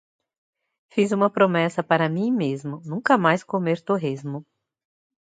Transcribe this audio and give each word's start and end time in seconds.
Fiz 0.89 1.11
uma 1.11 1.29
promessa 1.29 1.83
para 1.83 2.09
mim 2.09 2.31
mesmo, 2.31 2.81
nunca 2.83 3.19
mais 3.19 3.43
comer 3.43 3.79
torresmo. 3.81 4.43